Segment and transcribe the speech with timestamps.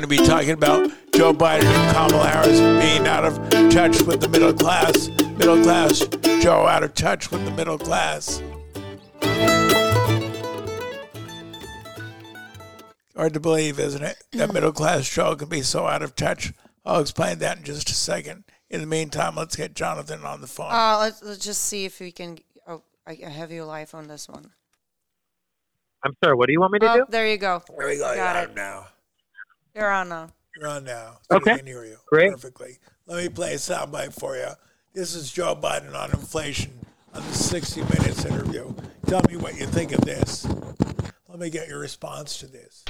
[0.00, 3.34] going to be talking about Joe Biden and Kamala Harris being out of
[3.72, 5.08] touch with the middle class.
[5.36, 6.06] Middle class
[6.40, 8.40] Joe out of touch with the middle class.
[13.16, 14.22] Hard to believe, isn't it?
[14.32, 16.52] That middle class Joe can be so out of touch.
[16.84, 18.44] I'll explain that in just a second.
[18.70, 20.70] In the meantime, let's get Jonathan on the phone.
[20.70, 22.38] Uh, let's, let's just see if we can.
[22.68, 24.52] Oh, I I have you live on this one.
[26.04, 26.36] I'm sorry.
[26.36, 27.04] What do you want me to Oh, do?
[27.08, 27.64] there you go.
[27.76, 28.14] there we go.
[28.14, 28.54] got You're it.
[28.54, 28.86] now.
[29.78, 30.28] You're on now.
[30.56, 31.18] You're on now.
[31.30, 31.52] So Okay.
[31.52, 32.32] We can hear you Great.
[32.32, 32.78] perfectly.
[33.06, 34.48] Let me play a soundbite for you.
[34.92, 36.72] This is Joe Biden on inflation
[37.14, 38.74] on the 60 Minutes interview.
[39.06, 40.48] Tell me what you think of this.
[41.28, 42.84] Let me get your response to this.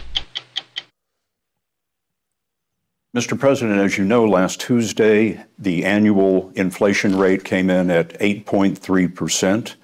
[3.14, 3.38] Mr.
[3.38, 9.74] President, as you know, last Tuesday, the annual inflation rate came in at 8.3%.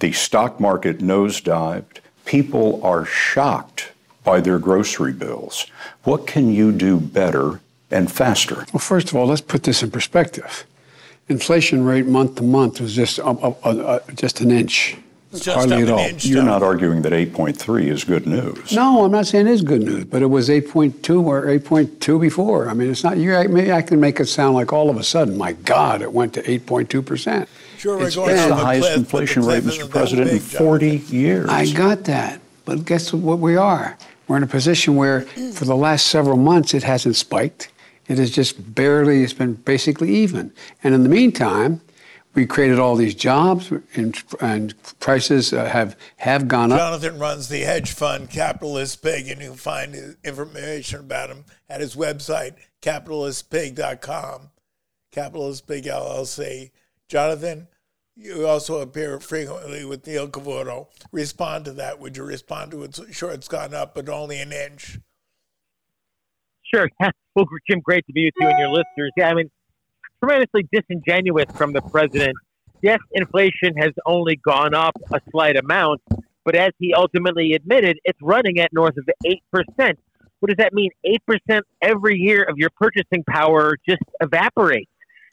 [0.00, 1.98] The stock market nosedived.
[2.24, 3.92] People are shocked
[4.24, 5.66] by their grocery bills.
[6.04, 8.66] What can you do better and faster?
[8.72, 10.64] Well, first of all, let's put this in perspective.
[11.28, 14.96] Inflation rate month to month was just uh, uh, uh, just an inch,
[15.32, 15.98] just hardly at all.
[16.00, 16.24] inch.
[16.26, 18.72] You're not arguing that 8.3 is good news.
[18.72, 22.68] No, I'm not saying it's good news, but it was 8.2 or 8.2 before.
[22.68, 23.16] I mean, it's not.
[23.16, 26.12] You maybe I can make it sound like all of a sudden, my God, it
[26.12, 27.48] went to 8.2 percent.
[27.78, 29.88] Sure, we're It's going been- the highest cliff, but the inflation rate, Mr.
[29.88, 31.16] President, in 40 Jonathan.
[31.16, 31.48] years.
[31.48, 33.96] I got that, but guess what we are?
[34.30, 37.72] We're in a position where, for the last several months, it hasn't spiked.
[38.06, 39.24] It has just barely.
[39.24, 40.52] It's been basically even.
[40.84, 41.80] And in the meantime,
[42.34, 46.78] we created all these jobs, and, and prices uh, have have gone up.
[46.78, 51.80] Jonathan runs the hedge fund Capitalist Pig, and you can find information about him at
[51.80, 54.50] his website, capitalistpig.com,
[55.10, 56.70] Capitalist Pig LLC.
[57.08, 57.66] Jonathan,
[58.20, 60.88] you also appear frequently with Neil Cavuto.
[61.10, 61.98] Respond to that.
[61.98, 62.98] Would you respond to it?
[63.10, 64.98] Sure, it's gone up, but only an inch.
[66.72, 66.88] Sure.
[67.34, 69.12] well, Jim, great to be with you and your listeners.
[69.16, 69.50] Yeah, I mean,
[70.22, 72.36] tremendously disingenuous from the president.
[72.82, 76.00] Yes, inflation has only gone up a slight amount,
[76.44, 79.96] but as he ultimately admitted, it's running at north of 8%.
[80.40, 80.90] What does that mean?
[81.06, 84.89] 8% every year of your purchasing power just evaporates.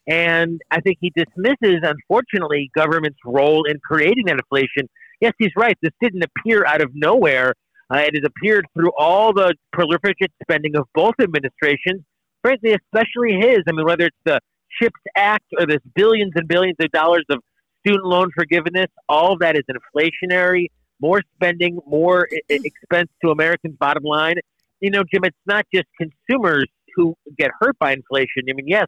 [0.08, 4.90] And I think he dismisses, unfortunately, government's role in creating that inflation.
[5.20, 5.78] Yes, he's right.
[5.82, 7.54] This didn't appear out of nowhere.
[7.94, 12.02] Uh, it has appeared through all the prolific spending of both administrations,
[12.42, 13.60] frankly, especially his.
[13.68, 14.40] I mean, whether it's the
[14.82, 17.40] CHIPS Act or this billions and billions of dollars of
[17.86, 20.68] student loan forgiveness, all of that is inflationary,
[21.02, 24.36] more spending, more I- expense to Americans' bottom line.
[24.80, 28.44] You know, Jim, it's not just consumers who get hurt by inflation.
[28.50, 28.88] I mean, yes,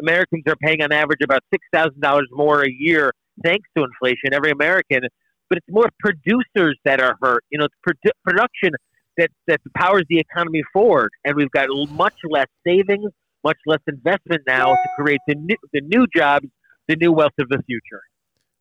[0.00, 1.42] Americans are paying on average about
[1.74, 3.12] $6,000 more a year
[3.44, 5.00] thanks to inflation, every American,
[5.48, 7.44] but it's more producers that are hurt.
[7.50, 8.72] You know, it's produ- production
[9.16, 11.10] that, that powers the economy forward.
[11.24, 13.10] And we've got much less savings,
[13.44, 16.46] much less investment now to create the new, the new jobs,
[16.86, 18.02] the new wealth of the future.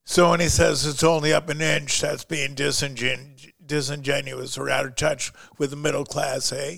[0.05, 4.85] So when he says it's only up an inch, that's being disingen- disingenuous or out
[4.85, 6.77] of touch with the middle class, eh?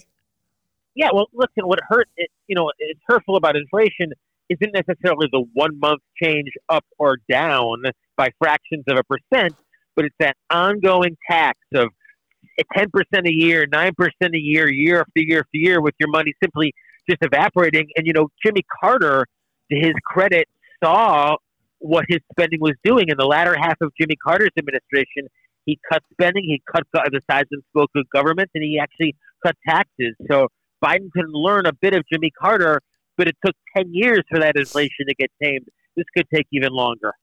[0.95, 4.11] Yeah, well, listen, what hurt, it, you know, it's hurtful about inflation
[4.49, 7.83] isn't necessarily the one month change up or down
[8.17, 9.55] by fractions of a percent,
[9.95, 11.89] but it's that ongoing tax of
[12.75, 12.87] 10%
[13.25, 16.73] a year, 9% a year, year after year after year, with your money simply
[17.09, 17.87] just evaporating.
[17.95, 19.25] And, you know, Jimmy Carter,
[19.71, 20.47] to his credit,
[20.83, 21.35] saw
[21.79, 25.27] what his spending was doing in the latter half of Jimmy Carter's administration.
[25.65, 29.55] He cut spending, he cut the size and scope of government, and he actually cut
[29.67, 30.15] taxes.
[30.29, 30.47] So
[30.83, 32.81] Biden can learn a bit of Jimmy Carter,
[33.19, 35.67] but it took 10 years for that inflation to get tamed.
[35.97, 37.13] This could take even longer.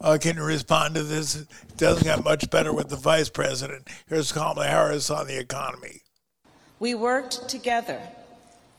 [0.00, 1.36] Uh, can you respond to this?
[1.36, 3.88] It doesn't get much better with the vice president.
[4.08, 6.02] Here's Kamala Harris on the economy.
[6.80, 8.00] We worked together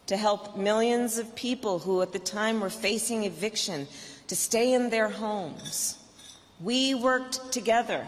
[0.08, 3.88] to help millions of people who at the time were facing eviction
[4.28, 5.98] to stay in their homes.
[6.60, 8.06] We worked together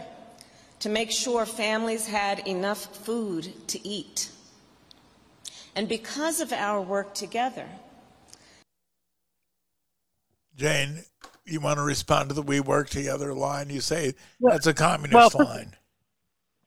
[0.80, 4.30] to make sure families had enough food to eat.
[5.78, 7.68] And because of our work together,
[10.56, 11.04] Jane,
[11.46, 13.70] you want to respond to the "We work together" line?
[13.70, 15.76] You say Well- that's a communist well, first- line.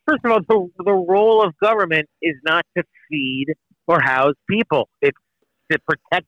[0.07, 3.47] First of all, the, the role of government is not to feed
[3.85, 4.87] or house people.
[5.01, 5.17] It's
[5.73, 6.27] to protect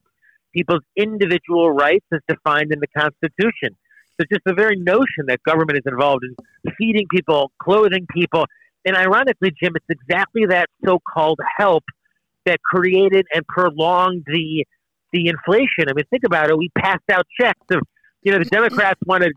[0.53, 3.77] people's individual rights as defined in the Constitution.
[4.19, 8.45] So just the very notion that government is involved in feeding people, clothing people,
[8.83, 11.85] and ironically, Jim, it's exactly that so-called help
[12.45, 14.65] that created and prolonged the
[15.11, 15.89] the inflation.
[15.89, 16.57] I mean, think about it.
[16.57, 17.81] We passed out checks of,
[18.23, 19.33] you know, the Democrats wanted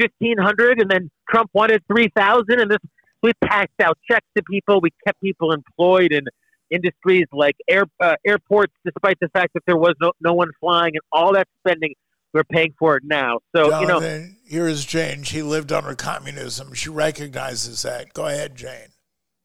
[0.00, 2.78] fifteen hundred, and then Trump wanted three thousand, and this
[3.22, 4.80] we passed out checks to people.
[4.80, 6.24] We kept people employed in
[6.70, 10.92] industries like air, uh, airports, despite the fact that there was no, no one flying
[10.94, 11.94] and all that spending,
[12.32, 13.40] we're paying for it now.
[13.54, 15.22] So, Jonathan, you know, here is Jane.
[15.22, 16.72] She lived under communism.
[16.72, 18.14] She recognizes that.
[18.14, 18.88] Go ahead, Jane.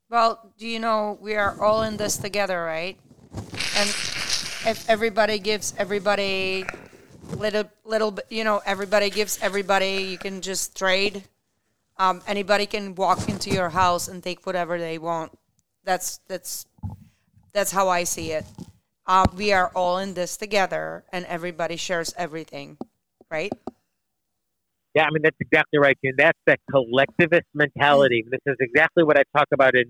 [0.09, 2.97] Well, do you know we are all in this together, right?
[3.75, 3.89] And
[4.65, 6.65] if everybody gives everybody
[7.35, 11.23] little little you know, everybody gives everybody, you can just trade.
[11.97, 15.37] Um, anybody can walk into your house and take whatever they want.
[15.83, 16.65] That's that's
[17.51, 18.45] that's how I see it.
[19.05, 22.77] Uh, we are all in this together, and everybody shares everything,
[23.29, 23.51] right?
[24.97, 26.15] Yeah, I mean that's exactly right, Jim.
[26.17, 28.25] That's that collectivist mentality.
[28.31, 29.83] This is exactly what I talk about in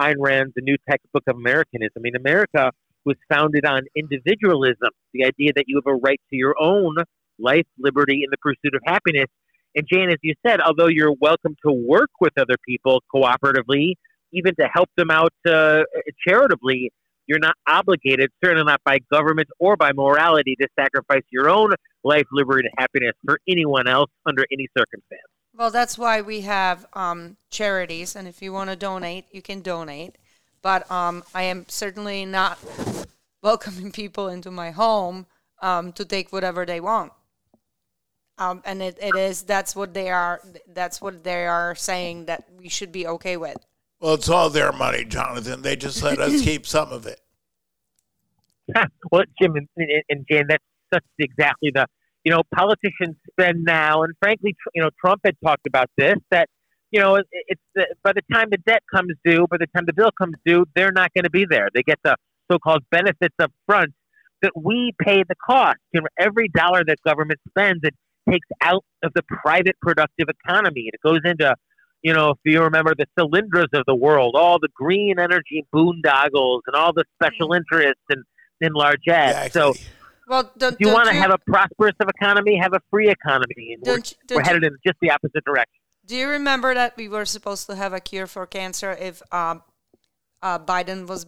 [0.00, 1.92] Ayn Rand's The New Textbook of Americanism.
[1.98, 2.70] I mean, America
[3.04, 6.94] was founded on individualism, the idea that you have a right to your own
[7.38, 9.26] life, liberty, and the pursuit of happiness.
[9.74, 13.92] And Jane, as you said, although you're welcome to work with other people cooperatively,
[14.32, 15.82] even to help them out uh,
[16.26, 16.90] charitably,
[17.26, 21.72] you're not obligated, certainly not by government or by morality, to sacrifice your own
[22.04, 25.22] life, liberty, and happiness for anyone else under any circumstance.
[25.54, 29.62] Well, that's why we have um, charities, and if you want to donate, you can
[29.62, 30.16] donate.
[30.62, 32.58] But um, I am certainly not
[33.42, 35.26] welcoming people into my home
[35.62, 37.12] um, to take whatever they want.
[38.38, 42.44] Um, and it, it is that's what they are that's what they are saying that
[42.58, 43.56] we should be okay with.
[44.00, 45.62] Well, it's all their money, Jonathan.
[45.62, 47.20] They just let us keep some of it.
[49.12, 49.68] well, Jim and,
[50.08, 51.86] and, Jan, that's such exactly the
[52.24, 56.16] you know politicians spend now, and frankly, tr- you know Trump had talked about this
[56.30, 56.48] that
[56.90, 59.84] you know it, it's the, by the time the debt comes due, by the time
[59.86, 61.68] the bill comes due, they're not going to be there.
[61.72, 62.16] They get the
[62.50, 63.92] so-called benefits up front
[64.42, 65.78] that we pay the cost.
[65.92, 67.94] You know, every dollar that government spends, it
[68.28, 71.54] takes out of the private productive economy, it goes into
[72.02, 76.60] you know, if you remember the Solyndras of the world, all the green energy boondoggles
[76.66, 78.22] and all the special interests and
[78.60, 79.46] in large ads.
[79.46, 79.60] Exactly.
[79.60, 79.88] So,
[80.28, 83.74] Well, don't, you don't want to have a prosperous of economy, have a free economy,
[83.74, 85.80] and we're, Don't you- don't we're headed in just the opposite direction.
[86.04, 89.62] Do you remember that we were supposed to have a cure for cancer if um,
[90.40, 91.26] uh, Biden was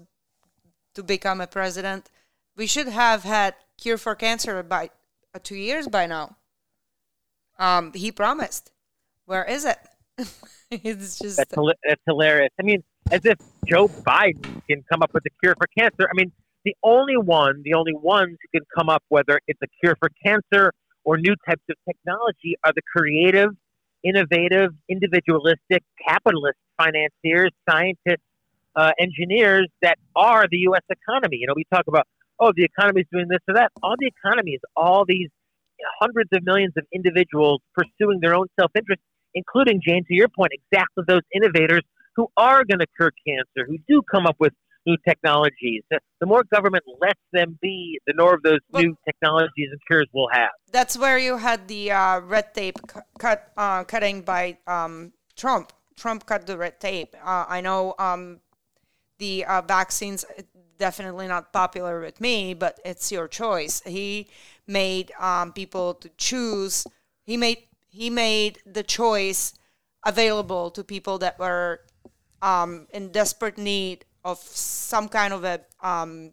[0.94, 2.10] to become a president?
[2.56, 4.90] We should have had cure for cancer by
[5.34, 6.36] uh, two years by now.
[7.58, 8.70] Um, he promised.
[9.26, 9.78] Where is it?
[10.70, 11.54] it's just That's,
[11.86, 12.50] that's hilarious.
[12.58, 16.08] I mean, as if Joe Biden can come up with a cure for cancer.
[16.10, 16.32] I mean,
[16.64, 20.10] the only one, the only ones who can come up, whether it's a cure for
[20.24, 20.72] cancer
[21.04, 23.50] or new types of technology, are the creative,
[24.02, 28.24] innovative, individualistic, capitalist financiers, scientists,
[28.76, 30.82] uh, engineers that are the U.S.
[30.90, 31.38] economy.
[31.40, 32.06] You know, we talk about,
[32.38, 33.72] oh, the economy is doing this or that.
[33.82, 35.28] All the economy is all these
[36.00, 39.00] hundreds of millions of individuals pursuing their own self-interest,
[39.34, 41.82] including, Jane, to your point, exactly those innovators
[42.16, 44.52] who are going to cure cancer, who do come up with
[44.86, 45.82] new technologies.
[45.90, 50.06] The, more government lets them be, the more of those Well- new technologies and cures
[50.12, 50.50] we'll have.
[50.72, 55.72] that's where you had the uh, red tape cu- cut uh, cutting by um, Trump.
[55.96, 57.14] Trump cut the red tape.
[57.24, 58.40] Uh, I know um,
[59.18, 60.42] the uh, vaccines uh,
[60.78, 63.82] definitely not popular with me, but it's your choice.
[63.84, 64.28] He
[64.66, 66.86] made um, people to choose.
[67.24, 69.54] He made he made the choice
[70.04, 71.80] available to people that were
[72.42, 76.32] um, in desperate need of some kind of a um,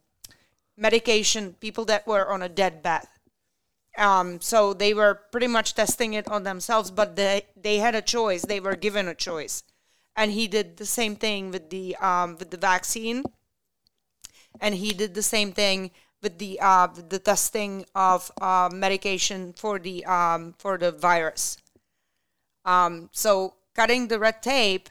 [0.77, 1.53] medication.
[1.53, 3.07] People that were on a deathbed.
[3.97, 8.01] Um, so they were pretty much testing it on themselves, but they they had a
[8.01, 8.43] choice.
[8.43, 9.63] They were given a choice,
[10.15, 13.23] and he did the same thing with the um, with the vaccine,
[14.59, 15.91] and he did the same thing
[16.25, 21.57] with the uh, the testing of uh, medication for the um, for the virus.
[22.65, 24.89] Um, so cutting the red tape,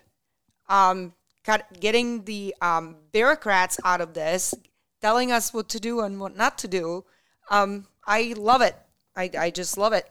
[0.69, 1.13] um,
[1.43, 4.55] cut, getting the um, bureaucrats out of this,
[5.03, 7.05] telling us what to do and what not to do.
[7.51, 8.77] Um, I love it.
[9.17, 10.07] I, I just love it.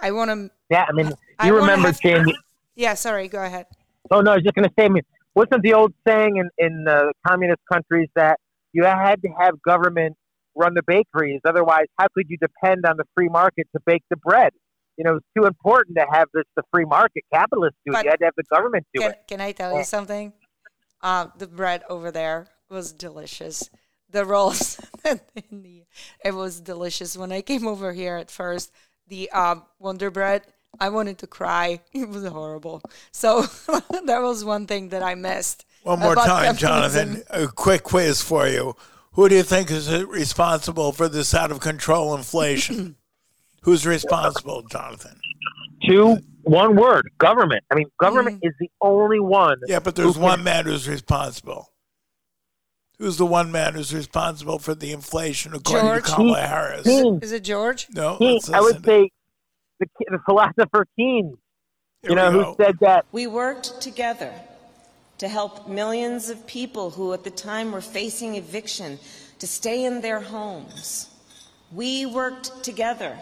[0.00, 0.50] I want to.
[0.70, 1.12] Yeah, I mean,
[1.44, 2.24] you wanna remember, Jane.
[2.78, 3.26] Yeah, sorry.
[3.26, 3.64] Go ahead.
[4.10, 4.84] Oh no, I was just going to say.
[4.84, 5.02] I mean,
[5.34, 8.38] wasn't the old saying in in uh, communist countries that
[8.74, 10.14] you had to have government
[10.56, 14.16] run the bakeries, otherwise, how could you depend on the free market to bake the
[14.16, 14.52] bread?
[14.96, 18.04] You know, it's too important to have this the free market capitalists do it.
[18.04, 19.24] You had to have the government do Can, it.
[19.28, 20.32] can I tell you something?
[21.02, 23.68] Uh, the bread over there was delicious.
[24.10, 25.20] The rolls, in
[25.50, 25.84] the,
[26.24, 27.16] it was delicious.
[27.16, 28.72] When I came over here at first,
[29.06, 30.42] the uh, Wonder Bread,
[30.80, 31.80] I wanted to cry.
[31.92, 32.82] It was horrible.
[33.12, 33.42] So
[34.06, 35.66] that was one thing that I missed.
[35.82, 36.56] One more time.
[36.56, 37.22] Jonathan.
[37.30, 38.74] A quick quiz for you.
[39.16, 42.96] Who do you think is responsible for this out of control inflation?
[43.62, 45.18] Who's responsible, Jonathan?
[45.88, 47.64] Two, one word, government.
[47.70, 48.48] I mean, government Mm.
[48.48, 49.58] is the only one.
[49.66, 51.72] Yeah, but there's one can- man who's responsible.
[52.98, 56.04] Who's the one man who's responsible for the inflation, according George?
[56.04, 56.82] to Kamala Harris?
[56.86, 57.88] Keynes, Is it George?
[57.90, 59.10] No, Keynes, I would say
[59.80, 61.36] the, the philosopher Keynes,
[62.02, 64.32] Here you know, who said that We worked together
[65.18, 68.98] to help millions of people who at the time were facing eviction
[69.38, 71.10] to stay in their homes.
[71.72, 73.18] We worked together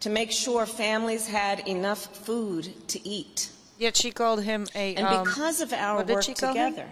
[0.00, 3.50] to make sure families had enough food to eat.
[3.78, 4.94] Yet she called him a.
[4.94, 6.74] And um, because of our what did work she call him?
[6.74, 6.88] together,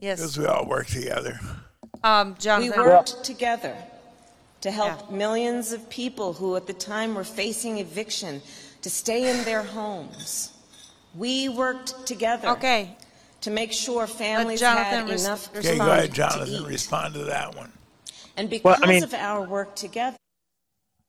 [0.00, 1.38] yes, Because we all work together.
[2.04, 2.84] um, we Jonathan.
[2.84, 3.76] worked together
[4.60, 5.16] to help Yeah.
[5.16, 8.42] millions of people who at the time were facing eviction
[8.82, 10.51] to stay in their homes.
[11.14, 12.96] We worked together Okay,
[13.42, 15.78] to make sure families Jonathan had res- enough Okay, respond.
[15.80, 16.48] go ahead, to Jonathan.
[16.62, 16.66] eat.
[16.66, 17.72] Respond to that one.
[18.36, 20.16] And because Well, I mean- of our work together,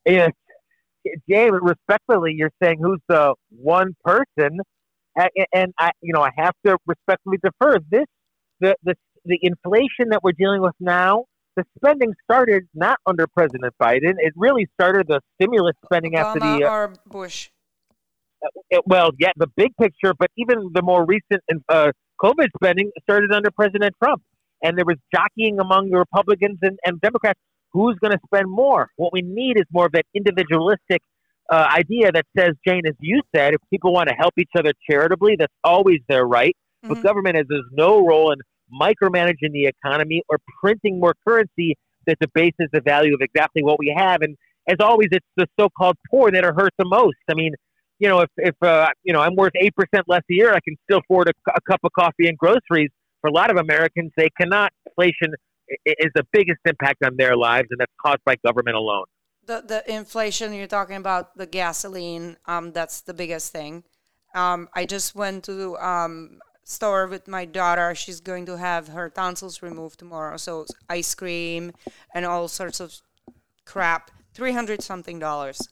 [0.06, 0.28] Yeah,
[1.30, 4.60] Jay, respectfully, you're saying who's the one person,
[5.18, 7.80] A- and I, you know, I have to respectfully defer.
[7.90, 8.06] This,
[8.60, 8.96] the the
[9.26, 14.16] the inflation that we're dealing with now, the spending started not under President Biden.
[14.18, 17.50] It really started the stimulus spending after Obama the, uh, or Bush?
[18.70, 23.32] It- well, yeah, the big picture, but even the more recent uh, COVID spending started
[23.32, 24.22] under President Trump,
[24.62, 27.40] and there was jockeying among the Republicans and, and Democrats
[27.72, 28.90] who's going to spend more.
[28.98, 31.02] What we need is more of that individualistic
[31.52, 34.72] uh, idea that says, Jane, as you said, if people want to help each other
[34.90, 36.56] charitably, that's always their right.
[36.88, 37.04] But Mhm.
[37.04, 38.40] government has there's no role in
[38.72, 41.76] micromanaging the economy or printing more currency
[42.08, 44.22] that debases the value of exactly what we have.
[44.22, 47.18] And as always, it's the so-called poor that are hurt the most.
[47.30, 47.54] I mean,
[48.00, 50.60] you know, if if uh, you know I'm worth eight percent less a year, I
[50.60, 52.90] can still afford a, a cup of coffee and groceries.
[53.22, 54.72] For a lot of Americans, they cannot.
[54.86, 55.34] Inflation
[55.86, 59.06] is the biggest impact on their lives, and that's caused by government alone.
[59.46, 63.84] the the inflation you're talking about the gasoline um that's the biggest thing
[64.36, 69.10] um i just went to um store with my daughter she's going to have her
[69.10, 71.72] tonsils removed tomorrow so ice cream
[72.14, 73.02] and all sorts of
[73.66, 75.68] crap 300 something dollars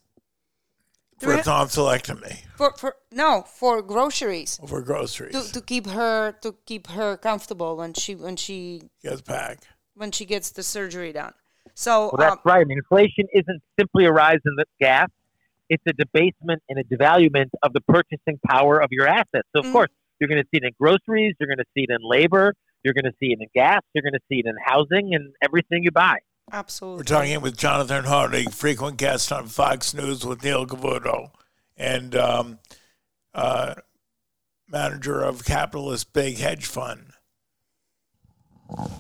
[1.22, 5.34] For a Three- tonsillectomy, for for no for groceries for groceries.
[5.36, 9.60] to, to keep her to keep her comfortable when she when she Gets back.
[9.94, 11.34] when she gets the surgery done
[11.76, 12.62] so Well, that's um, right.
[12.62, 15.10] I mean, inflation isn't simply a rise in the gas;
[15.70, 19.48] it's a debasement and a devaluement of the purchasing power of your assets.
[19.54, 19.72] So, of Mhm.
[19.74, 22.54] course, you're going to see it in groceries, you're going to see it in labor,
[22.84, 25.34] you're going to see it in gas, you're going to see it in housing, and
[25.42, 26.18] everything you buy.
[26.52, 31.32] Absolutely We're talking with Jonathan Hoenig, frequent guest on Fox News with Neil Cavuto,
[31.78, 32.60] and um,
[33.34, 33.76] uh,
[34.70, 37.14] manager of Capitalist Pig Hedge Fund.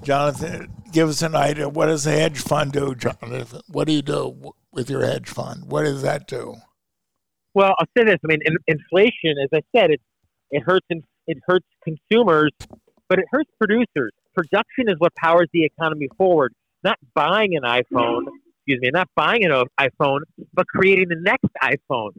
[0.03, 1.69] Jonathan, give us an idea.
[1.69, 3.61] What does a hedge fund do, Jonathan?
[3.67, 5.71] What do you do with your hedge fund?
[5.71, 6.55] What does that do?
[7.53, 10.01] Well, I'll say this: I mean, in, inflation, as I said, it
[10.51, 12.51] it hurts in, it hurts consumers,
[13.09, 14.11] but it hurts producers.
[14.35, 16.53] Production is what powers the economy forward.
[16.83, 18.25] Not buying an iPhone,
[18.57, 20.21] excuse me, not buying an iPhone,
[20.53, 22.11] but creating the next iPhone.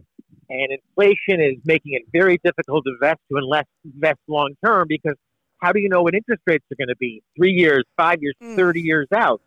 [0.48, 5.14] And inflation is making it very difficult to invest to invest, invest long term because
[5.62, 8.34] how do you know what interest rates are going to be three years, five years,
[8.42, 8.56] Mm.
[8.56, 9.40] thirty years out?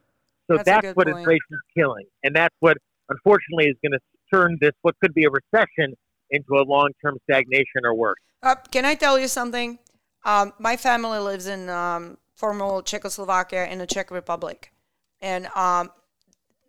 [0.50, 1.19] So That's that's, what point.
[1.19, 2.77] inflation is killing, and that's what
[3.10, 4.00] unfortunately is going to
[4.34, 5.93] turn this what could be a recession
[6.31, 8.17] into a long-term stagnation or worse.
[8.41, 9.79] Uh, can I tell you something?
[10.24, 14.72] Um, my family lives in um, former Czechoslovakia in the Czech Republic,
[15.22, 15.91] and um,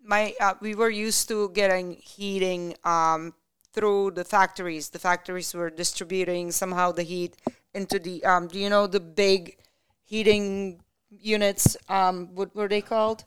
[0.04, 3.34] my uh, we were used to getting heating um,
[3.72, 4.90] through the factories.
[4.90, 7.36] The factories were distributing somehow the heat
[7.74, 8.24] into the.
[8.24, 9.58] Um, do you know the big
[10.04, 11.76] heating units?
[11.88, 13.24] Um, what were they called?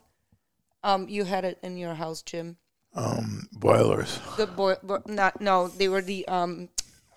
[0.82, 2.56] Um, you had it in your house, Jim.
[2.94, 4.18] Um, boilers.
[4.36, 6.70] The boy, bo- not no, they were the um,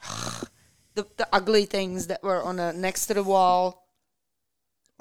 [0.95, 3.82] the the ugly things that were on a next to the wall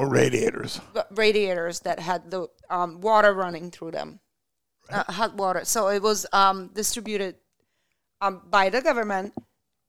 [0.02, 0.80] Or radiators.
[1.12, 4.18] radiators that had the um, water running through them,
[4.90, 5.64] uh, hot water.
[5.64, 7.36] So it was um, distributed
[8.20, 9.32] um, by the government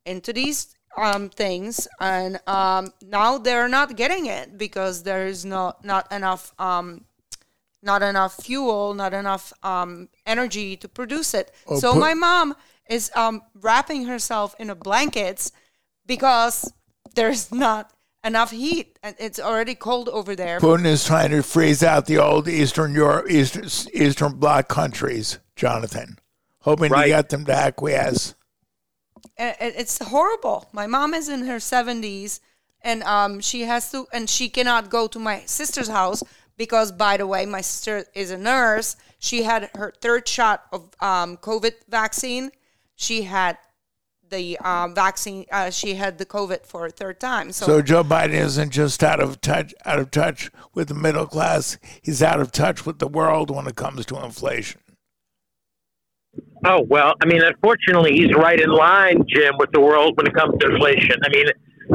[0.06, 5.84] into these um, things, and um, now they're not getting it because there is not
[5.84, 7.06] not enough um,
[7.82, 11.52] not enough fuel, not enough um, energy to produce it.
[11.68, 12.56] Oh, so put- my mom
[12.88, 15.52] is um, wrapping herself in a blankets
[16.06, 16.72] because
[17.16, 17.92] there's not
[18.24, 20.60] enough heat and it's already cold over there.
[20.60, 26.18] Putin is trying to freeze out the old Eastern Europe, Eastern, Eastern Bloc countries, Jonathan,
[26.60, 27.08] hoping to Right.
[27.08, 28.36] get them to acquiesce.
[29.38, 30.70] it's horrible.
[30.74, 32.40] My mom is in her 70s
[32.82, 36.24] and um, she has to, and she cannot go to my sister's house
[36.58, 38.96] because, by the way, my sister is a nurse.
[39.20, 42.52] She had her third shot of um, COVID vaccine.
[42.96, 43.58] She had
[44.34, 45.46] the um, vaccine.
[45.52, 47.52] Uh, she had the COVID for a third time.
[47.52, 51.28] So, So Joe Biden isn't just out of touch out of touch with the middle
[51.28, 51.78] class.
[52.02, 54.82] He's out of touch with the world when it comes to inflation.
[56.66, 60.34] Oh well, I mean, unfortunately, he's right in line, Jim, with the world when it
[60.34, 61.18] comes to inflation.
[61.24, 61.46] I mean,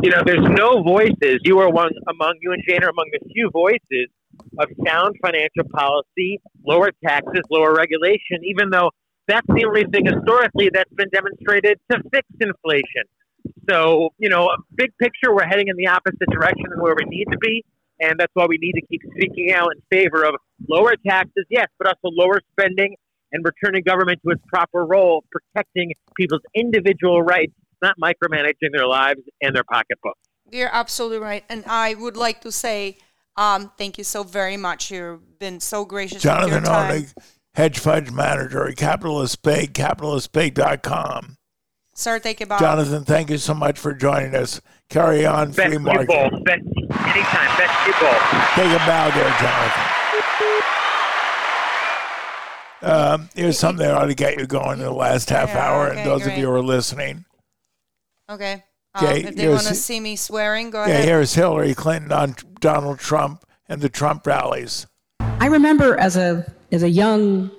[0.02, 1.40] you know, there's no voices.
[1.42, 4.09] You are one among you and Jane are among the few voices
[4.59, 8.45] of sound financial policy, lower taxes, lower regulation.
[8.45, 8.90] Even though
[9.29, 13.05] that's the only thing historically that's been demonstrated to fix inflation.
[13.71, 17.27] So, you know, big picture, we're heading in the opposite direction than where we need
[17.31, 17.65] to be.
[18.01, 20.35] And that's why we need to keep speaking out in favor of
[20.69, 22.97] lower taxes, yes, but also lower spending
[23.33, 29.21] and returning government to its proper role, protecting people's individual rights, not micromanaging their lives
[29.43, 30.21] and their pocketbooks.
[30.51, 31.45] You're absolutely right.
[31.49, 32.97] And I would like to say
[33.37, 34.91] um, thank you so very much.
[34.91, 37.03] You've been so gracious Jonathan with your time.
[37.03, 41.35] Hoenig, hedge fund manager at Capitalist Pig, capitalistpig.com.
[41.93, 42.61] Sir, thank you, back.
[42.61, 44.61] Jonathan, thank you so much for joining us.
[44.88, 46.07] Carry on, Best free market.
[46.07, 46.45] both.
[46.45, 47.59] Best, anytime.
[47.59, 48.23] Best you both.
[48.55, 49.85] Take a bow there, Jonathan.
[52.81, 55.88] Um, here's something that ought to get you going in the last half Yeah, hour,
[55.88, 57.25] okay, and those of you who are listening.
[58.31, 58.62] Okay.
[58.95, 61.05] Um, Okay, if they want to see me swearing, go Yeah, ahead.
[61.07, 64.87] here's Hillary Clinton on Donald Trump and the Trump rallies.
[65.19, 67.51] I remember as a as a young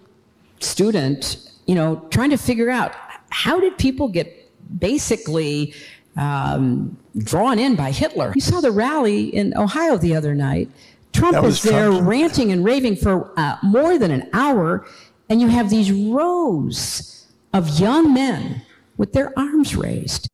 [0.60, 2.94] student, you know, trying to figure out
[3.30, 4.36] how did people get
[4.80, 5.74] basically
[6.18, 8.34] um, drawn in by Hitler.
[8.36, 10.70] You saw the rally in Ohio the other night.
[11.14, 12.08] Trump That was is there Trump.
[12.08, 14.86] ranting and raving for uh, more than an hour,
[15.28, 18.62] and you have these rows of young men
[18.98, 20.29] with their arms raised.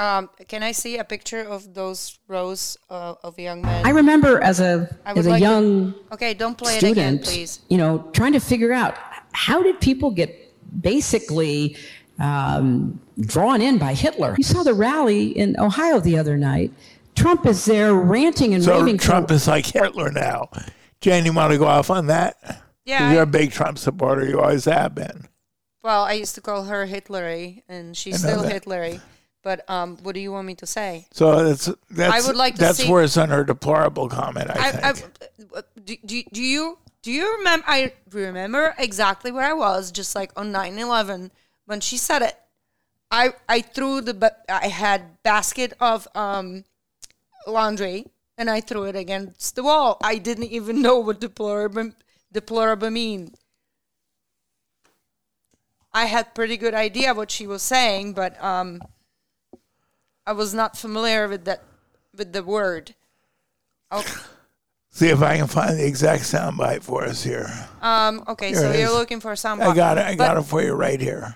[0.00, 3.84] Um, can I see a picture of those rows uh, of young men?
[3.86, 7.18] I remember as a I as a like to- young okay, don't play it again,
[7.18, 7.60] please.
[7.68, 8.94] you know, trying to figure out
[9.32, 10.30] how did people get
[10.80, 11.76] basically
[12.18, 14.34] um, drawn in by Hitler.
[14.38, 16.72] You saw the rally in Ohio the other night.
[17.14, 18.98] Trump is there ranting and So raving.
[18.98, 20.48] Trump for, is like Hitler now.
[21.02, 22.62] Jane, you want to go off on that?
[22.86, 24.24] Yeah, You're I- a big Trump supporter.
[24.26, 25.28] You always have been.
[25.82, 28.64] Well, I used to call her Hitlery, and she's still that.
[28.64, 29.00] Hitlery.
[29.42, 31.06] But um, what do you want me to say?
[31.12, 34.50] So that's that's would like to that's see- worse than her deplorable comment.
[34.50, 35.10] I, I, think.
[35.56, 37.64] I, do, do, do you do you remember?
[37.66, 41.30] I remember exactly where I was, just like on 9-11
[41.64, 42.36] when she said it.
[43.10, 46.64] I I threw the ba- I had basket of um
[47.46, 49.96] laundry and I threw it against the wall.
[50.02, 51.92] I didn't even know what deplorable
[52.30, 53.34] deplorable mean.
[55.92, 58.80] I had pretty good idea what she was saying, but um,
[60.30, 61.60] I was not familiar with that
[62.16, 62.94] with the word.
[63.90, 64.04] Oh,
[64.90, 67.50] See if I can find the exact soundbite for us here.
[67.82, 69.60] um, okay, Here so you're looking for some.
[69.60, 70.06] I got it.
[70.06, 71.34] I got but it for you right here.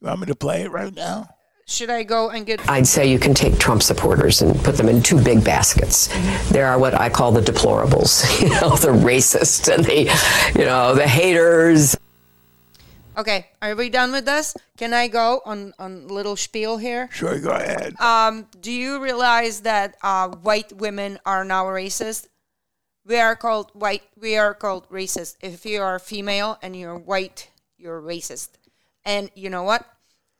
[0.00, 1.28] You want me to play it right now?
[1.66, 2.66] Should I go and get?
[2.70, 6.08] I'd say you can take Trump supporters and put them in two big baskets.
[6.50, 10.94] There are what I call the deplorables, you know, the racists and the, you know,
[10.94, 11.96] the haters.
[13.16, 14.56] Okay, are we done with this?
[14.78, 17.10] Can I go on on little spiel here?
[17.12, 17.94] Sure, go ahead.
[18.00, 22.28] Um, do you realize that uh, white women are now racist?
[23.04, 24.02] We are called white.
[24.18, 25.36] We are called racist.
[25.42, 28.50] If you are female and you're white, you're racist.
[29.04, 29.84] And you know what?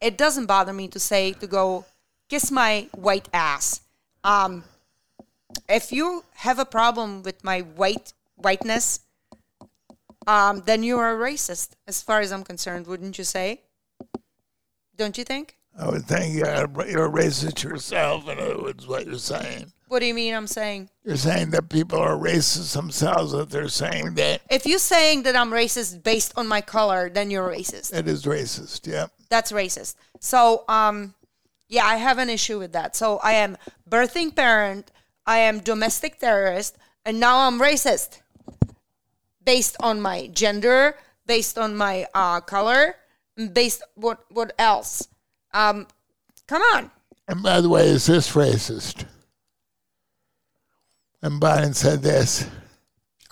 [0.01, 1.85] It doesn't bother me to say to go
[2.31, 3.83] kiss my white ass.
[4.25, 4.65] Um,
[5.69, 9.01] if you have a problem with my white whiteness,
[10.27, 12.87] um, then you are a racist, as far as I'm concerned.
[12.87, 13.63] Wouldn't you say?
[14.97, 15.57] Don't you think?
[15.79, 16.47] I would think you're,
[16.89, 19.73] you're a racist yourself, in other words, what you're saying.
[19.89, 20.35] What do you mean?
[20.35, 20.91] I'm saying.
[21.05, 25.37] You're saying that people are racist themselves if they're saying that If you're saying that
[25.37, 27.95] I'm racist based on my color, then you're racist.
[27.95, 28.87] it is racist.
[28.87, 29.07] Yeah.
[29.29, 29.97] That's racist.
[30.21, 31.15] So, um,
[31.69, 32.97] yeah, I have an issue with that.
[32.97, 33.57] So I am
[33.89, 34.91] birthing parent,
[35.27, 38.21] I am domestic terrorist, and now I'm racist
[39.45, 42.97] based on my gender, based on my uh, color,
[43.53, 45.09] based what what else?
[45.55, 45.87] Um,
[46.47, 46.91] come on.
[47.29, 49.07] And by the way, is this racist?
[51.23, 52.47] And Biden said this.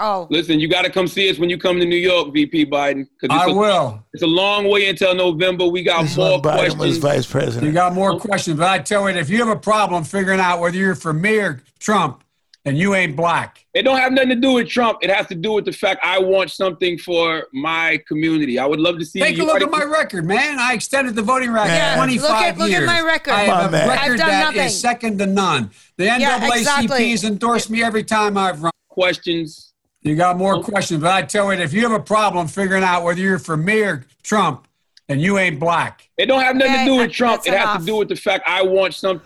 [0.02, 2.66] Oh, Listen, you got to come see us when you come to New York, VP
[2.66, 3.04] Biden.
[3.20, 4.02] 'cause it's I a- will.
[4.14, 5.66] It's a long way until November.
[5.66, 6.96] We got This more when Biden was questions.
[6.98, 7.64] vice president.
[7.66, 10.60] You got more questions, but I tell you, if you have a problem figuring out
[10.60, 12.24] whether you're for me or Trump,
[12.70, 13.64] then you ain't black.
[13.74, 14.98] It don't have nothing to do with Trump.
[15.02, 18.58] It has to do with the fact I want something for my community.
[18.58, 19.42] I would love to see Take you.
[19.42, 20.58] a look already- at my record, man.
[20.58, 21.96] I extended the voting record Yeah.
[21.96, 23.32] 25 Look at- look at my record.
[23.34, 23.90] I Come on, have a man.
[23.90, 24.68] I've record done that is nothing.
[24.70, 25.70] second to none.
[25.96, 27.12] The Yeah, NAACP's exactly.
[27.24, 28.70] endorsed me every time I've run.
[28.88, 29.72] questions.
[30.02, 33.02] You got more questions, but I tell you, if you have a problem figuring out
[33.04, 34.66] whether you're for me or Trump,
[35.08, 36.08] and you ain't black.
[36.18, 37.42] It don't have nothing Okay, to do with that- Trump.
[37.44, 39.20] that's It has to do with the fact I want some.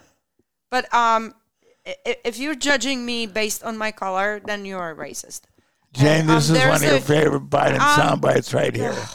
[0.70, 1.32] But um, i- i-
[1.86, 5.42] if you're judging me based on my color, then you are racist.
[5.92, 8.74] Jane, And, this um, is one of your a- favorite Biden um, sound bites right
[8.74, 8.96] here.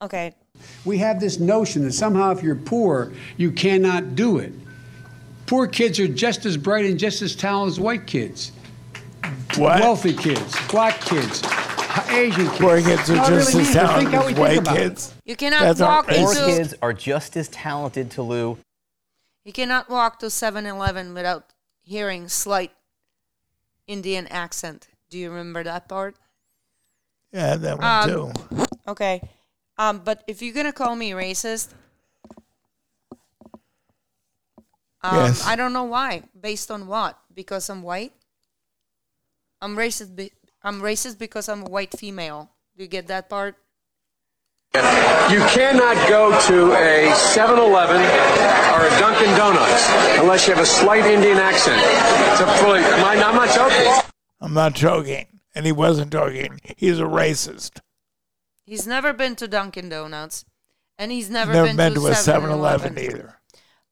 [0.00, 0.34] Okay.
[0.84, 4.52] We have this notion that somehow if you're poor, you cannot do it.
[5.46, 8.50] Poor kids are just as bright and just as talented as white kids.
[9.56, 9.80] What?
[9.80, 11.42] Wealthy kids, black kids,
[12.08, 12.58] Asian kids.
[12.58, 13.72] Poor kids are No, just really as means it.
[13.74, 14.80] Think talented as white about it.
[14.80, 15.14] kids.
[15.24, 16.24] You cannot That's not walk racist.
[16.24, 18.58] Poor kids are just as talented to Lou.
[19.44, 21.52] You cannot walk to 7-Eleven without
[21.82, 22.72] hearing slight
[23.86, 24.88] Indian accent.
[25.10, 26.16] Do you remember that part?
[27.32, 28.32] Yeah, that one Um, too.
[28.88, 29.20] Okay.
[29.78, 31.70] Um, but if you're gonna call me racist,
[35.02, 35.46] um, Yes.
[35.46, 36.22] I don't know why.
[36.38, 37.18] Based on what?
[37.32, 38.12] Because I'm white.
[39.60, 40.14] I'm racist.
[40.14, 42.50] Be- I'm racist because I'm a white female.
[42.76, 43.56] Do you get that part?
[44.74, 49.86] You cannot go to a 7 Eleven or a Dunkin' Donuts
[50.18, 51.78] unless you have a slight Indian accent.
[52.32, 54.10] It's a fully, am I- I'm not joking.
[54.40, 55.26] I'm not joking.
[55.54, 56.58] And he wasn't joking.
[56.78, 57.80] He's a racist.
[58.64, 60.46] He's never been to Dunkin' Donuts,
[60.98, 62.96] and he's never, Never been, been to, to a 7 7-Eleven.
[62.96, 63.38] Eleven either.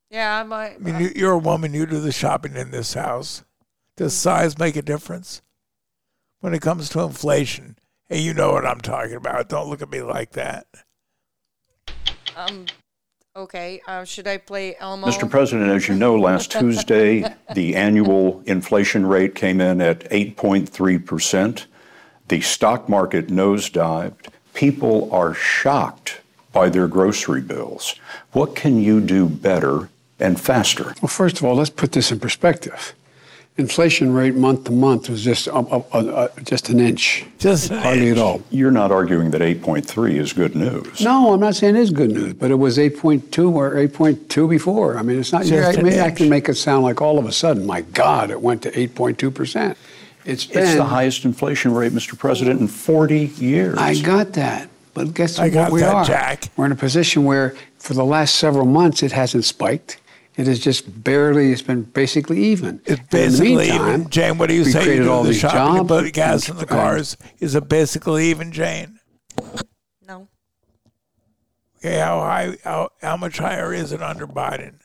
[0.09, 1.73] yeah, my, I mean, you, you're a woman.
[1.73, 3.45] You do the shopping in this house.
[3.95, 5.41] Does size make a difference
[6.41, 7.77] when it comes to inflation?
[8.09, 9.47] Hey, you know what I'm talking about.
[9.47, 10.67] Don't look at me like that.
[12.35, 12.65] um,
[13.37, 13.79] okay.
[13.87, 15.07] Uh, should I play Elmo?
[15.07, 15.29] Mr.
[15.29, 21.67] President, as you know, last Tuesday, the annual inflation rate came in at 8.3%.
[22.27, 24.27] The stock market nosedived.
[24.53, 27.95] People are shocked by their grocery bills.
[28.31, 30.95] What can you do better and faster?
[31.01, 32.93] Well, first of all, let's put this in perspective.
[33.57, 38.09] Inflation rate month to month was just uh, uh, uh, just an inch, Just hardly
[38.09, 38.17] inch.
[38.17, 38.41] at all.
[38.49, 40.99] You're not arguing that 8.3 is good news.
[40.99, 44.97] No, I'm not saying it is good news, but it was 8.2 or 8.2 before.
[44.97, 45.45] I mean, it's not.
[45.45, 47.79] Just I, an mean, I can make it sound like all of a sudden, my
[47.81, 49.77] God, it went to 8.2 percent.
[50.25, 50.63] It's been.
[50.63, 52.17] It's the highest inflation rate, Mr.
[52.17, 53.77] President, in 40 years.
[53.77, 56.05] I got that, but guess I what got we that, are?
[56.05, 56.49] Jack.
[56.57, 59.99] We're in a position where, for the last several months, it hasn't spiked.
[60.37, 61.51] It is just barely.
[61.51, 62.81] It's been basically even.
[62.85, 64.09] It's And in the basically meantime, even.
[64.09, 64.79] Jane, what do you we say?
[64.79, 67.15] You created do all the these shopping and jobs put gas in the cars.
[67.39, 68.99] Is it basically even, Jane?
[70.05, 70.27] No.
[71.77, 72.57] Okay, how high?
[72.63, 74.79] How, how much higher is it under Biden?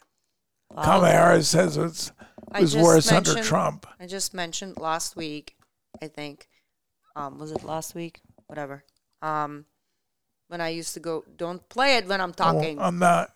[0.70, 2.12] Kamala Harris says it's
[2.52, 3.86] I was worse under Trump.
[3.98, 5.56] I just mentioned last week,
[6.02, 6.48] I think.
[7.16, 8.20] Um, was it last week?
[8.46, 8.84] Whatever.
[9.22, 9.66] Um,
[10.48, 12.78] when I used to go, don't play it when I'm talking.
[12.78, 13.30] Oh, I'm not.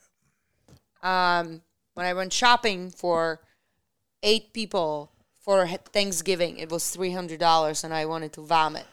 [1.03, 1.63] um,
[1.95, 3.41] when I went shopping for
[4.23, 8.87] eight people for Thanksgiving, it was three hundred dollars, and I wanted to vomit.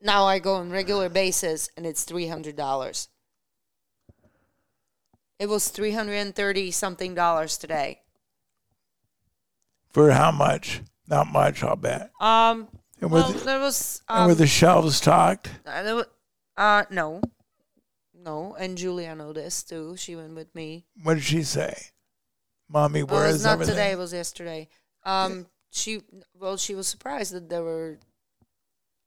[0.00, 3.08] Now I go on regular basis, and it's three hundred dollars.
[5.38, 8.00] It was three hundred and thirty something dollars today.
[9.90, 10.82] For how much?
[11.08, 12.10] Not much, I'll bet.
[12.20, 12.68] Um,
[13.00, 15.50] And were well, the- there was and um, were the shelves stocked?
[15.66, 16.02] uh,
[16.56, 17.20] uh, no,
[18.14, 19.96] No, and Julia noticed too.
[19.96, 20.84] She went with me.
[21.02, 21.74] What did she say?
[22.68, 23.74] Mommy, where it was is not everything?
[23.76, 23.92] today.
[23.92, 24.68] It was yesterday.
[25.04, 26.02] Um, she
[26.34, 27.98] well, she was surprised that there were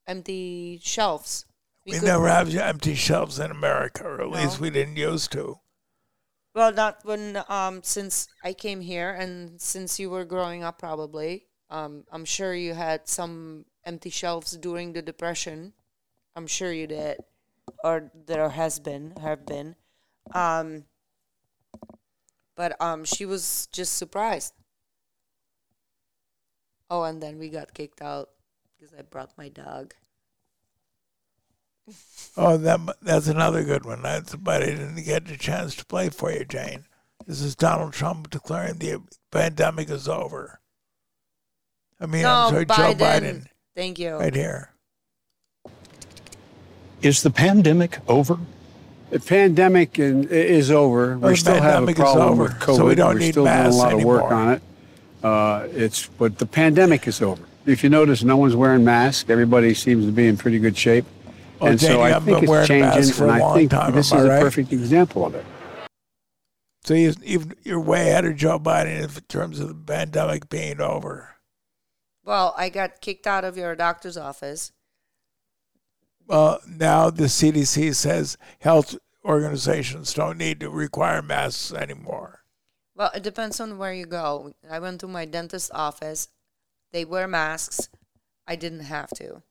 [0.08, 1.46] empty shelves.
[1.86, 4.38] We, could- never have empty shelves in America, or at No.
[4.38, 5.60] least we didn't used to.
[6.54, 11.48] Well, not when um since I came here and since you were growing up, probably.
[11.70, 15.74] Um, I'm sure you had some empty shelves during the depression.
[16.36, 17.20] I'm sure you did,
[17.84, 19.76] or there has been have been.
[20.34, 20.86] Um,
[22.56, 24.54] but um, she was just surprised.
[26.92, 28.30] Oh, and then we got kicked out
[28.78, 29.96] because I brought my dog.
[32.38, 34.02] Oh, that that's another good one.
[34.02, 36.86] That's but I didn't get the chance to play for you, Jane.
[37.28, 40.60] This is Donald Trump declaring the pandemic is over.
[42.00, 42.98] I mean, no, I'm sorry, Biden.
[42.98, 44.16] Joe Biden, Thank you.
[44.16, 44.72] right here.
[47.02, 48.38] Is the pandemic over?
[49.10, 51.18] The pandemic is over.
[51.18, 52.76] Well, we the still have a pandemic is problem over, with COVID.
[52.78, 54.34] so we don't We're need still doing a masks lot of work anymore.
[54.34, 54.62] on it.
[55.24, 57.44] Uh, it's but the pandemic is over.
[57.66, 59.30] If you notice, no one's wearing masks.
[59.30, 61.06] Everybody seems to be in pretty good shape.
[61.62, 63.36] Well, and Jane, so I haven't think been it's wearing changing, masks for a and
[63.36, 64.42] I long think time, this is I a right?
[64.42, 65.46] perfect example of it.
[66.84, 70.82] So you, you've, you're way ahead of Joe Biden in terms of the pandemic being
[70.82, 71.36] over.
[72.24, 74.72] Well, I got kicked out of your doctor's office.
[76.26, 82.40] Well, now the CDC says health organizations don't need to require masks anymore.
[82.96, 84.54] Well, it depends on where you go.
[84.68, 86.30] I went to my dentist's office.
[86.92, 87.90] They wear masks.
[88.48, 89.44] I didn't have to.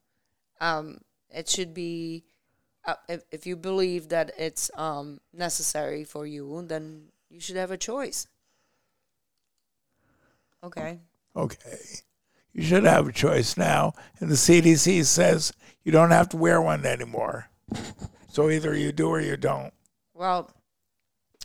[0.61, 0.99] Um,
[1.33, 2.25] it should be,
[2.85, 7.71] uh, if, if you believe that it's um, necessary for you, then you should have
[7.71, 8.27] a choice.
[10.63, 10.99] Okay.
[11.37, 11.79] Okay.
[12.53, 13.95] You should have a choice now.
[14.19, 15.53] And the CDC says
[15.85, 17.49] you don't have to wear one anymore.
[18.29, 19.73] So either you do or you don't.
[20.15, 20.51] Well,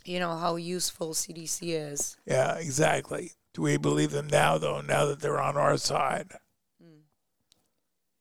[0.04, 2.17] you know how useful CDC is.
[2.26, 3.32] Yeah, exactly.
[3.54, 6.34] Do we believe them now, though, now that they're on our side?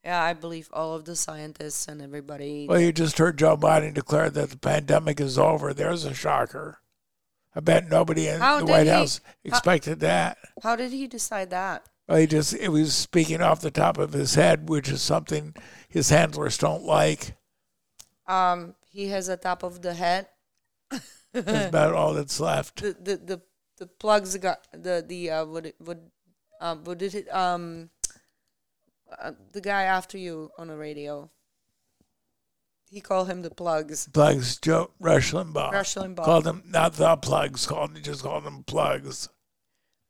[0.05, 2.67] Yeah, I believe all of the scientists and everybody.
[2.69, 5.73] Well, you just heard Joe Biden declare that the pandemic is over.
[5.73, 6.79] There's a shocker.
[7.55, 10.37] I bet nobody in How the White he- House how- expected that.
[10.61, 11.85] How did he decide that?
[12.07, 15.55] Well, he just it was speaking off the top of his head, which is something
[15.89, 17.35] his handlers don't like.
[18.27, 20.27] Um, he has a top of the head.
[21.33, 22.81] That's about all that's left.
[22.81, 23.41] the the the,
[23.77, 25.99] the plugs got the the uh what it- what
[26.61, 27.89] um what did it um
[29.19, 31.29] uh, the guy after you on the radio
[32.89, 35.71] he called him the plugs Plugs, Joe Rush Limbaugh.
[35.71, 36.23] Rush Limbaugh.
[36.23, 37.65] Called him not the plugs.
[37.65, 39.27] Called just called them plugs.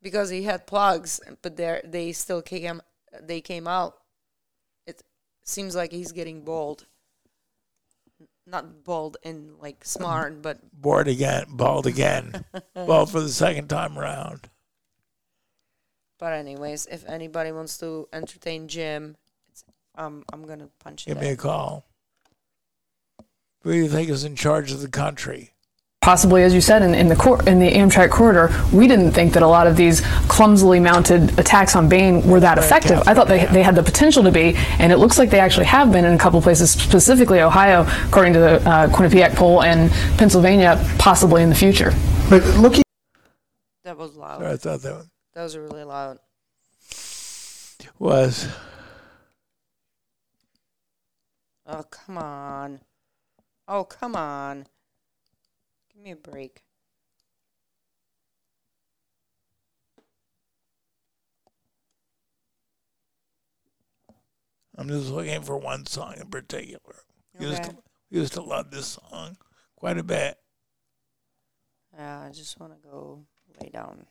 [0.02, 2.80] because he had plugs but they they still came
[3.22, 3.94] they came out
[4.86, 5.02] it
[5.44, 6.86] seems like he's getting bald.
[8.46, 13.98] not bald and like smart but Bored again, bald again, bald for the second time
[13.98, 14.48] around.
[16.18, 19.16] But anyways if anybody wants to entertain jim
[19.50, 19.64] it's,
[19.96, 21.84] um i'm gonna punch it Give me a call.
[23.62, 25.50] Who do you think is in charge of the country?
[26.00, 29.32] Possibly, as you said, in, in the cor- in the Amtrak corridor, we didn't think
[29.32, 33.02] that a lot of these clumsily mounted attacks on Bain were that effective.
[33.08, 35.66] I thought they, they had the potential to be, and it looks like they actually
[35.66, 39.90] have been in a couple places, specifically Ohio, according to the uh, Quinnipiac poll, and
[40.16, 41.92] Pennsylvania, possibly in the future.
[42.30, 42.84] But looking
[43.82, 46.18] that was loud I thought that that was really loud
[48.00, 48.48] was
[51.68, 52.80] Oh, come on.
[53.66, 54.66] Oh, come on.
[55.92, 56.62] Give me a break.
[64.78, 67.02] I'm just looking for one song in particular.
[67.38, 67.70] We used, Okay.
[67.70, 67.76] to,
[68.10, 69.38] used to love this song
[69.74, 70.38] quite a bit.
[71.94, 73.26] Yeah, I just want to go
[73.60, 74.06] lay down.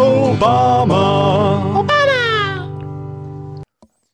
[0.00, 1.84] Obama.
[1.84, 3.64] Obama.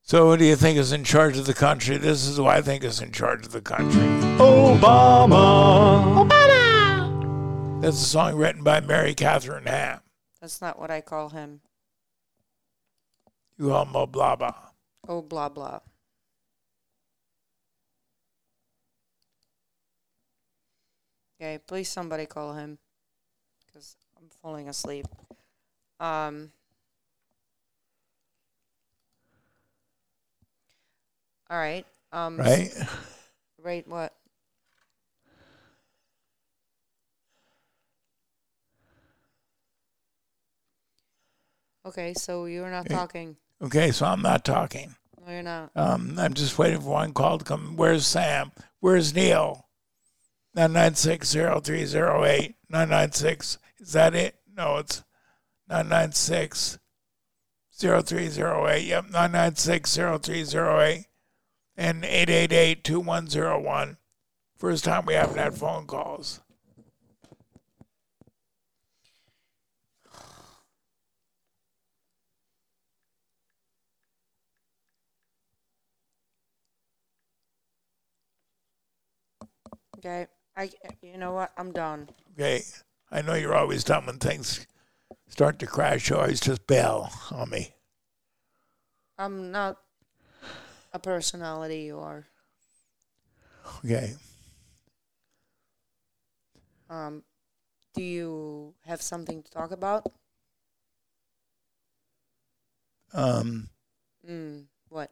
[0.02, 1.96] So, who do you think is in charge of the country?
[1.96, 4.02] This is who I think is in charge of the country.
[4.38, 6.26] Obama.
[6.26, 7.82] Obama.
[7.82, 10.00] That's a song written by Mary Catherine Ham.
[10.40, 11.60] That's not what I call him.
[13.58, 14.54] You call him a blah blah.
[15.08, 15.80] Oh, blah, blah.
[21.40, 22.78] Okay, please somebody call him.
[23.66, 25.06] Because I'm falling asleep.
[26.00, 26.52] Um.
[31.48, 31.86] All right.
[32.12, 32.70] Um, Right?
[33.62, 34.12] Right, what?
[41.84, 43.36] Okay, so you're not talking.
[43.62, 44.96] Okay, so I'm not talking.
[45.24, 45.70] No, you're not.
[45.76, 47.76] Um, I'm just waiting for one call to come.
[47.76, 48.50] Where's Sam?
[48.80, 49.68] Where's Neil?
[50.56, 52.54] 996-0308.
[52.68, 53.58] 996.
[53.78, 54.34] Is that it?
[54.56, 55.04] No, it's
[55.68, 56.78] 996
[57.78, 58.84] 0308.
[58.84, 61.06] Yep, 996 0308.
[61.78, 63.98] And 888 2101.
[64.56, 66.40] First time we haven't had phone calls.
[79.98, 80.26] Okay.
[80.56, 80.70] I.
[81.02, 81.52] You know what?
[81.56, 82.08] I'm done.
[82.34, 82.62] Okay.
[83.10, 84.66] I know you're always done when things
[85.36, 86.10] start to crash.
[86.10, 87.74] Always just bail on me.
[89.18, 89.76] I'm not
[90.94, 91.80] a personality.
[91.82, 92.26] You are.
[93.84, 94.14] Okay.
[96.88, 97.22] Um,
[97.94, 100.06] do you have something to talk about?
[103.12, 103.68] Um,
[104.26, 105.10] Mm, what?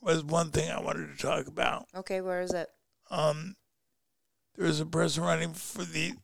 [0.00, 1.88] was one thing I wanted to talk about.
[1.94, 2.70] Okay, where is it?
[3.10, 3.56] Um,
[4.56, 6.14] there's a person running for the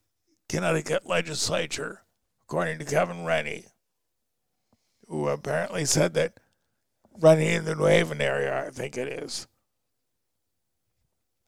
[0.48, 2.03] Connecticut legislature,
[2.46, 3.64] according to Kevin Rennie,
[5.08, 6.34] who apparently said that
[7.18, 9.46] running in the New Haven area, I think it is,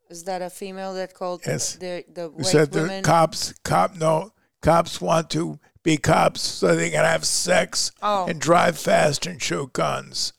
[0.08, 1.74] Is that a female that called Yes.
[1.74, 3.02] the the who white said the women?
[3.02, 4.32] cops, cop, no,
[4.62, 8.26] cops want to be cops so they can have sex Oh.
[8.26, 10.32] and drive fast and shoot guns.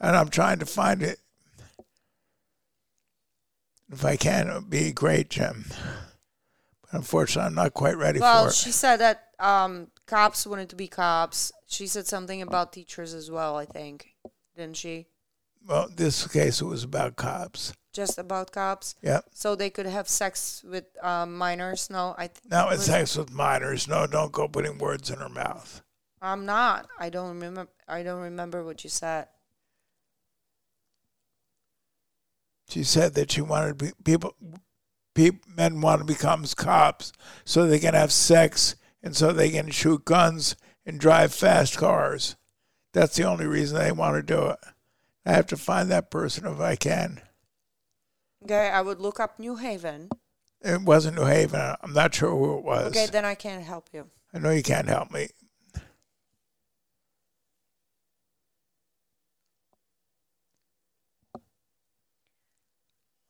[0.00, 1.20] And I'm trying to find it.
[3.92, 5.66] If I can, it would be great, Jim.
[6.82, 8.44] But unfortunately, I'm not quite ready well, for it.
[8.46, 11.52] Well, she said that um, cops wanted to be cops.
[11.66, 13.56] She said something about teachers as well.
[13.56, 14.14] I think,
[14.56, 15.06] didn't she?
[15.66, 17.72] Well, this case it was about cops.
[17.92, 18.94] Just about cops.
[19.02, 19.20] Yeah.
[19.32, 21.90] So they could have sex with um, minors.
[21.90, 22.28] No, I.
[22.28, 23.88] Th- Now it's sex with minors.
[23.88, 25.82] No, don't go putting words in her mouth.
[26.22, 26.86] I'm not.
[26.98, 27.68] I don't remember.
[27.88, 29.26] I don't remember what you said.
[32.68, 34.36] She said that she wanted to be, people,
[35.14, 37.12] peop men want to become cops
[37.44, 42.36] so they can have sex and so they can shoot guns and drive fast cars.
[42.92, 44.58] That's the only reason they want to do it.
[45.24, 47.20] I have to find that person if I can.
[48.44, 50.08] Okay, I would look up New Haven.
[50.62, 51.76] It wasn't New Haven.
[51.82, 52.88] I'm not sure who it was.
[52.88, 54.08] Okay, then I can't help you.
[54.32, 55.28] I know you can't help me.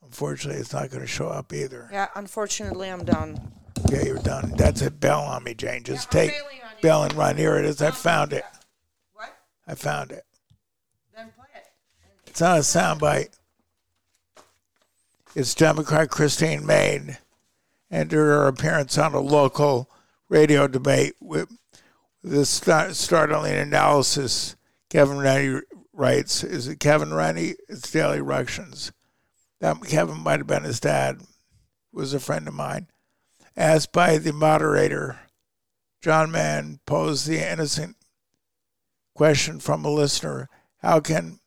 [0.03, 1.89] Unfortunately, it's not going to show up either.
[1.93, 3.53] Yeah, unfortunately, I'm done.
[3.87, 4.53] Okay, you're done.
[4.57, 5.01] That's it.
[5.01, 5.83] Bell on me, Jane.
[5.83, 6.33] Just take
[6.83, 7.37] Bell and run.
[7.37, 7.83] Here it is.
[7.83, 8.45] I found it.
[9.15, 9.37] What?
[9.67, 10.25] I found it.
[11.15, 11.67] Then play it.
[12.27, 13.37] It's not a soundbite.
[15.35, 17.19] It's Democrat Christine Maine
[17.91, 19.91] and her appearance on a local
[20.29, 21.49] radio debate with
[22.23, 24.57] the startling analysis.
[24.89, 25.61] Kevin Rennie
[25.93, 27.55] writes, "Is it Kevin Rennie?
[27.69, 28.93] It's Daily Ructions.
[29.61, 31.23] That Kevin might have been his dad.
[31.93, 32.89] Was a friend of mine."
[33.61, 35.21] Asked by the moderator,
[36.01, 37.99] John Mann posed the innocent
[39.15, 41.41] question from a listener: How can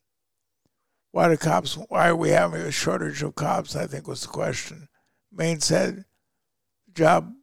[1.10, 4.28] why do cops why are we having a shortage of cops i think was the
[4.28, 4.90] question.
[5.32, 6.06] Maine said
[6.86, 7.34] the job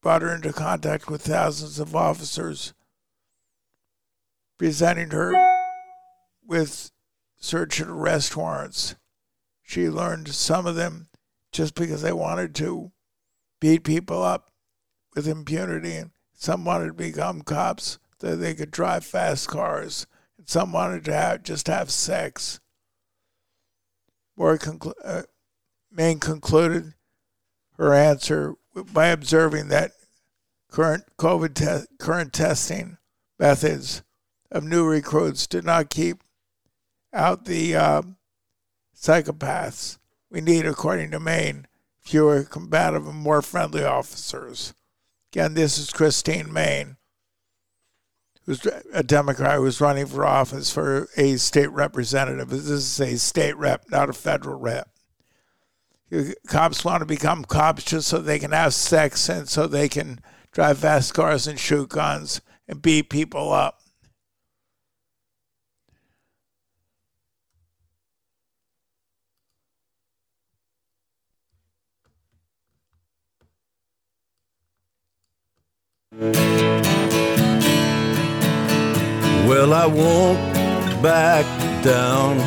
[0.00, 2.72] brought her into contact with thousands of officers
[4.56, 5.34] presenting her
[6.42, 6.90] with
[7.36, 8.94] search and arrest warrants.
[9.62, 11.10] She learned some of them
[11.52, 12.92] just because they wanted to
[13.60, 14.50] beat people up
[15.14, 20.06] with impunity and some wanted to become cops so they could drive fast cars
[20.38, 22.60] and some wanted to have, just have sex
[24.36, 25.22] Moore conclu- uh,
[25.90, 26.92] Maine concluded
[27.78, 28.54] her answer
[28.92, 29.92] by observing that
[30.70, 32.98] current COVID te- current testing
[33.38, 34.02] methods
[34.50, 36.22] of new recruits did not keep
[37.12, 38.02] out the uh,
[38.94, 39.98] psychopaths.
[40.30, 41.66] We need, according to Maine,
[42.06, 44.72] fewer combative and more friendly officers.
[45.32, 46.96] Again, this is Christine Maine,
[48.44, 52.48] who's a Democrat who's running for office for a state representative.
[52.48, 54.88] This is a state rep, not a federal rep.
[56.46, 60.20] Cops want to become cops just so they can have sex and so they can
[60.52, 63.75] drive fast cars and shoot guns and beat people up.
[79.48, 81.44] Well, I won't back
[81.84, 82.38] down.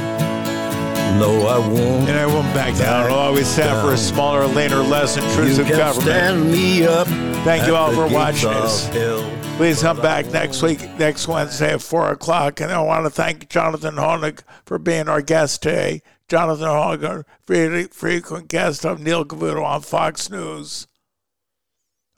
[1.20, 2.09] No, I won't.
[2.09, 3.11] And I won't back down.
[3.11, 6.09] I'll always stand for a smaller, leaner, less intrusive you can government.
[6.09, 7.07] Stand me up
[7.43, 9.32] Thank you all for watching hell.
[9.55, 12.59] Please come back next week, next Wednesday at 4 o'clock.
[12.59, 16.01] And I want to thank Jonathan Hoenig for being our guest today.
[16.28, 20.88] Jonathan Hoenig, frequent guest of Neil Cavuto on Fox News.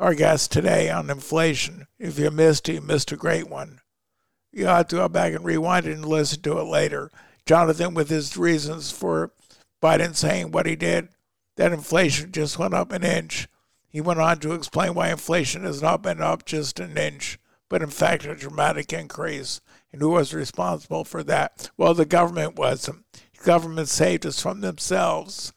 [0.02, 1.86] Our guest today on inflation.
[1.99, 3.82] If you missed you missed a great one.
[4.52, 7.12] You have to go back and rewind it and listen to it later.
[7.45, 9.32] Jonathan, with his reasons for
[9.80, 11.10] Biden saying what he did,
[11.56, 13.47] that inflation just went up an inch.
[13.89, 17.38] He went on to explain why inflation has not been up just an inch,
[17.70, 19.62] but in fact a dramatic increase.
[19.93, 21.70] And who was responsible for that?
[21.78, 22.88] Well, the government was.
[22.88, 22.95] The
[23.43, 25.54] government saved us from themselves.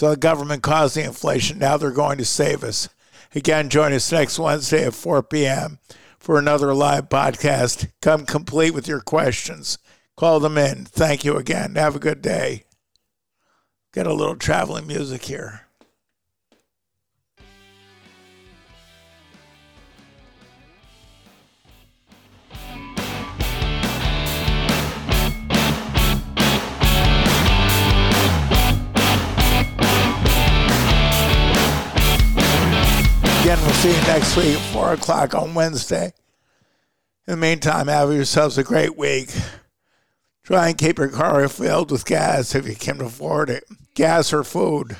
[0.00, 1.58] So the government caused the inflation.
[1.58, 2.88] Now they're going to save us.
[3.34, 5.78] Again, join us next Wednesday at 4 p.m.
[6.18, 7.90] for another live podcast.
[8.00, 9.76] Come complete with your questions.
[10.16, 10.86] Call them in.
[10.86, 11.74] Thank you again.
[11.74, 12.64] Have a good day.
[13.92, 15.66] Get a little traveling music here.
[33.50, 36.12] Again, we'll see you next week at 4 o'clock on Wednesday.
[37.26, 39.34] In the meantime, have yourselves a great week.
[40.44, 43.64] Try and keep your car filled with gas if you can afford it.
[43.96, 44.96] Gas or food.